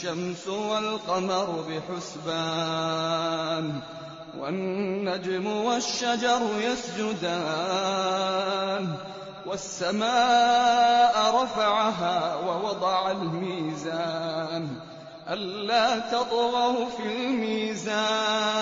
[0.00, 3.80] الشمس والقمر بحسبان
[4.38, 7.34] والنجم والشجر يسجدان
[9.46, 14.68] والسماء رفعها ووضع الميزان
[15.30, 18.54] ألا تطغوا في الميزان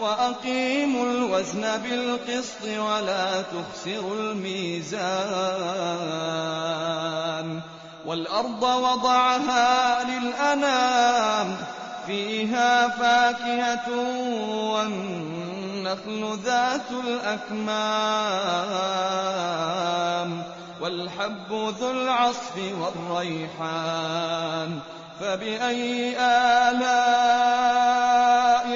[0.00, 4.96] وأقيموا الوزن بالقسط ولا تخسروا الميزان
[8.06, 11.56] والأرض وضعها للأنام
[12.06, 13.90] فيها فاكهة
[14.72, 17.66] والنخل ذات الأكمام
[20.80, 24.78] والحب ذو العصف والريحان.
[25.20, 27.46] فبأي آلاء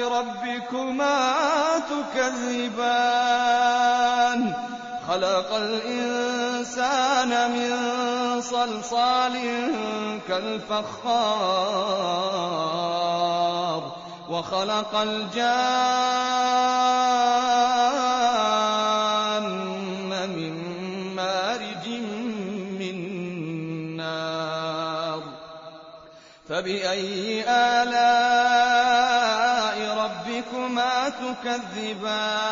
[0.07, 1.33] ربكما
[1.89, 3.51] تكذبان؟
[5.07, 7.71] خلق الإنسان من
[8.41, 9.39] صلصال
[10.27, 10.91] كالفخار
[14.29, 15.41] وخلق الجان
[20.09, 20.33] من
[21.15, 21.87] مارج
[22.79, 22.97] من
[23.97, 25.23] نار.
[26.49, 28.51] فبأي آلاء
[29.97, 32.51] ربكما تكذبان؟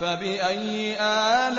[0.00, 1.58] فبأي آلاء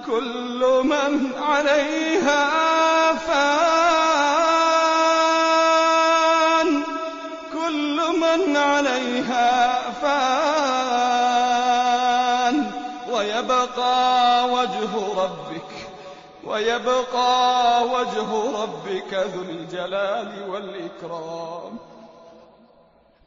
[0.05, 2.47] كل من عليها
[3.13, 3.76] فان.
[13.77, 15.71] ويبقى وجه ربك
[16.43, 21.77] ويبقى وجه ربك ذو الجلال والإكرام.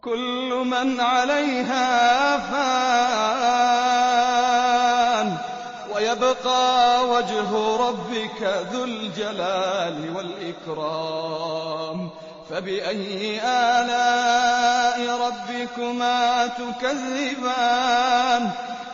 [0.03, 3.69] كل من عليها فان
[5.95, 12.11] ويبقى وجه ربك ذو الجلال والإكرام.
[12.51, 18.51] فبأي آلاء ربكما تكذبان؟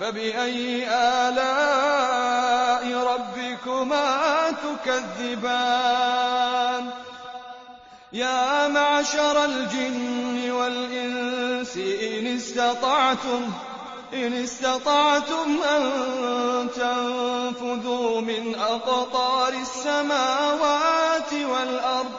[0.00, 1.38] فبأي آلاء
[2.94, 4.50] ربكما
[4.84, 6.38] تكذبان؟
[8.12, 13.52] يا معشر الجن والإنس إن استطعتم
[14.14, 15.90] إن استطعتم أن
[16.76, 22.12] تنفذوا من أقطار السماوات والأرض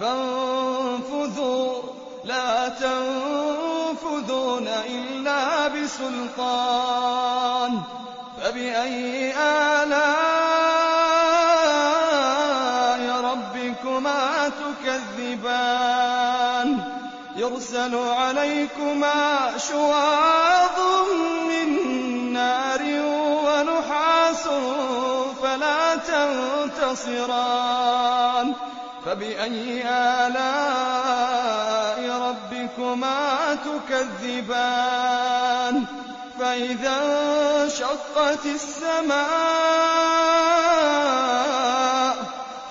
[0.00, 1.82] فانفذوا
[2.24, 3.67] لا تنفذون
[5.68, 7.72] بسلطان
[8.42, 10.18] فبأي آلاء
[13.24, 16.68] ربكما تكذبان؟
[17.36, 20.78] يرسل عليكما شواظ
[21.48, 21.68] من
[22.32, 22.82] نار
[23.44, 24.48] ونحاس
[25.42, 25.96] فلا
[26.76, 28.54] تنتصران.
[29.08, 35.74] فبأي آلاء ربكما تكذبان؟
[36.40, 36.98] فإذا
[37.64, 39.18] انشقت السماء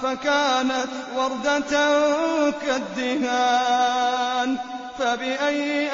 [0.03, 1.73] فكانت وردة
[2.65, 4.49] كالدهان.
[4.99, 5.89] فبأي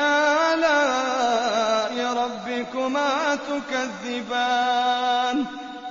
[0.53, 5.37] آلاء ربكما تكذبان؟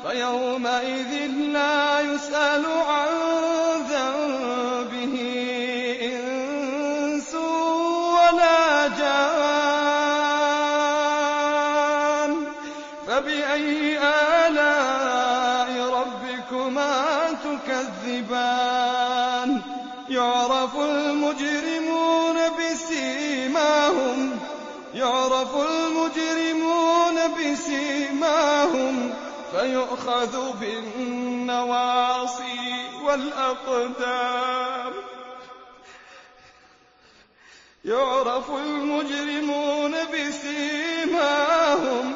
[0.08, 1.12] فيومئذ
[1.52, 3.11] لا يسأل عن
[25.42, 29.14] يعرف المجرمون بسيماهم
[29.52, 32.44] فيؤخذ بالنواصي
[33.04, 34.92] والأقدام.
[37.84, 42.14] يعرف المجرمون بسيماهم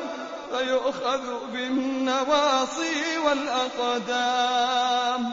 [0.51, 5.33] فيؤخذ بالنواصي والأقدام.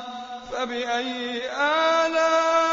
[0.52, 2.73] فبأي آلاء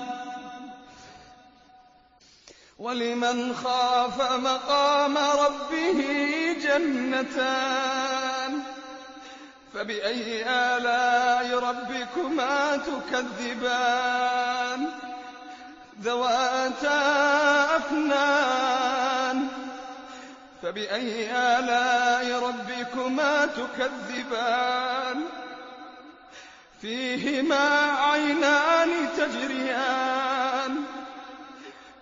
[2.81, 6.01] ولمن خاف مقام ربه
[6.63, 8.59] جنتان
[9.73, 14.89] فبأي آلاء ربكما تكذبان؟
[16.01, 17.01] ذواتا
[17.77, 19.47] أفنان
[20.63, 25.23] فبأي آلاء ربكما تكذبان؟
[26.81, 30.20] فيهما عينان تجريان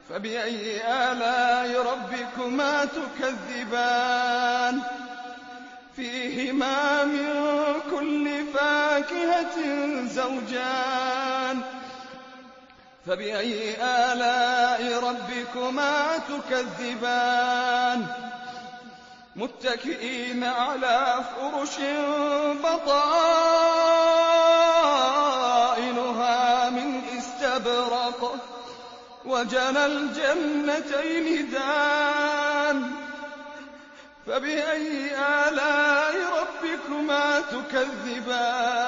[0.10, 4.82] فبأي آلاء ربكما تكذبان؟
[5.96, 7.30] فيهما من
[7.92, 9.58] كل فاكهة
[10.06, 11.62] زوجان.
[13.08, 18.06] فبأي آلاء ربكما تكذبان؟
[19.36, 21.76] متكئين على فرش
[22.64, 23.19] بطائنها
[29.40, 32.92] وجنى الجنتين دان
[34.28, 35.16] فبأي
[35.48, 38.82] آلاء ربكما تكذبان؟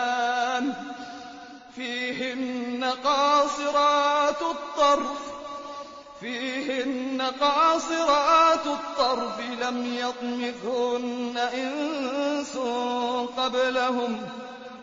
[1.76, 5.20] فيهن قاصرات الطرف
[6.20, 12.58] فيهن قاصرات الطرف لم يطمثهن إنس
[13.38, 14.30] قبلهم.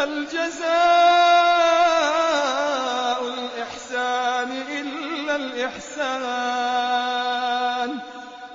[0.00, 0.70] هل جزاء
[3.28, 6.70] الإحسان إلا الإحسان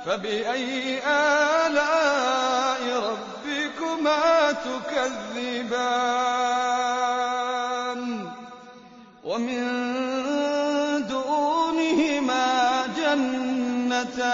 [0.05, 5.85] فبأي آلاء ربكما تكذبان؟
[9.23, 9.63] ومن
[11.07, 14.25] دونهما جنتان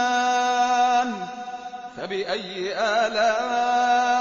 [1.98, 4.21] فبأي آلاء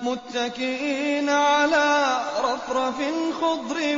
[0.03, 2.95] متكئين على رفرف
[3.41, 3.97] خضر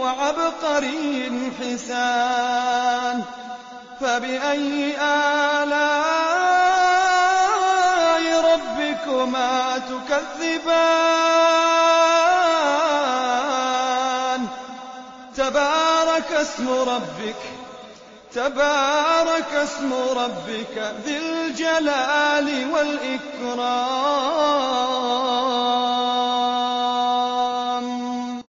[0.00, 3.22] وعبقري حسان.
[4.00, 5.86] فبأي آلاء
[8.52, 11.16] ربكما تكذبان؟
[15.36, 17.42] تبارك اسم ربك
[18.34, 24.06] تبارك اسم ربك ذي الجلال والإكرام.